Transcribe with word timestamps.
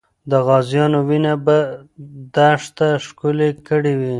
د 0.31 0.31
غازیانو 0.47 0.99
وینه 1.09 1.33
به 1.45 1.57
دښته 2.35 2.89
ښکلې 3.05 3.49
کړې 3.67 3.93
وي. 3.99 4.09